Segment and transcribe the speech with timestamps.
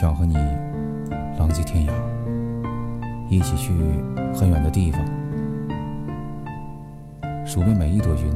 [0.00, 0.36] 想和你
[1.40, 1.90] 浪迹天涯，
[3.28, 3.72] 一起去
[4.32, 5.04] 很远的地方，
[7.44, 8.30] 数遍每一朵云。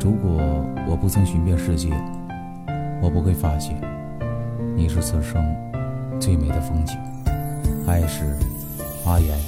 [0.00, 1.90] 如果我不曾寻遍世界，
[3.02, 3.78] 我不会发现
[4.74, 5.44] 你是此生
[6.18, 6.96] 最美的风景。
[7.86, 8.34] 爱是
[9.04, 9.38] 阿言。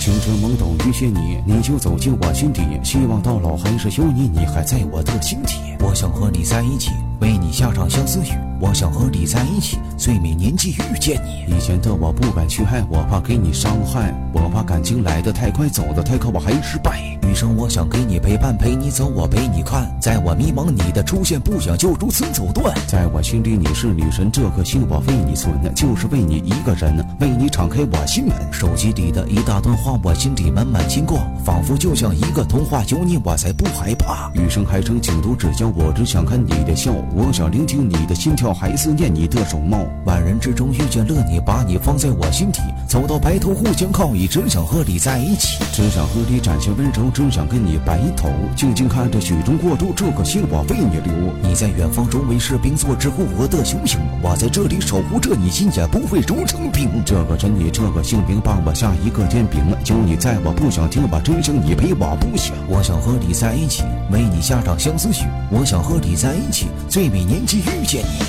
[0.00, 2.60] 青春懵懂遇见你，你就走进我心底。
[2.82, 5.60] 希望到老还是有你，你还在我的心底。
[5.78, 8.38] 我想和你在一起，为你下场相思雨。
[8.58, 11.54] 我想和你在一起，最美年纪遇见你。
[11.54, 16.98] 以前的我不敢去爱，我怕给你伤害，我怕感情来得太快，走得太快，我还失败。
[17.28, 19.94] 余生我想给你陪伴，陪你走，我陪你看。
[20.00, 22.74] 在我迷茫，你的出现不想就如此走断。
[22.86, 28.34] 在我心里你是女神，这颗心我为你存，就是为你一个人，为你敞开我心门。
[28.50, 34.30] 手机里的一大段话，我心里满满经过，仿佛就像一个童话，有你我才不害怕。
[34.32, 39.26] 余生还剩几度指教，我只想看你的笑，我想聆听你的心跳，还思念你。
[39.26, 51.12] 的容貌，万人之中遇见了你，把你放在我心底，走到白头互相靠倚，只想和你在一起，只想和你展现温柔，只想跟你白头，静静看着雪中过渡，这颗心我为你留。
[51.42, 56.88] 你在远方周围士兵做之护我的雄鹰，我在这里守护着你心，也不会融成冰。
[57.04, 59.60] 这个人，你这个姓名，帮我下一个煎饼。
[59.86, 62.54] 有你在我不想听，吧真相你陪我不想。
[62.68, 65.26] 我想和你在一起，为你下场相思曲。
[65.50, 68.24] 我想和你在一起，最美年纪遇见你。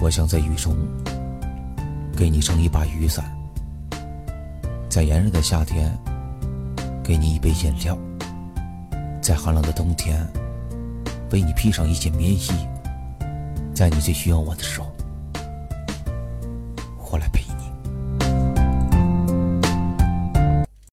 [0.00, 0.74] 我想在雨中
[2.16, 3.32] 给你撑一把雨伞，
[4.88, 5.96] 在炎热的夏天
[7.04, 7.96] 给你一杯饮料，
[9.22, 10.26] 在寒冷的冬天
[11.30, 12.50] 为你披上一件棉衣，
[13.72, 14.97] 在你最需要我的时候。